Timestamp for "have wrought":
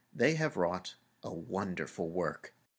0.33-0.95